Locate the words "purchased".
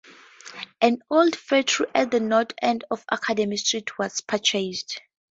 4.21-4.99